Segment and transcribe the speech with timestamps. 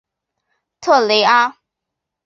[0.79, 1.57] 特雷阿。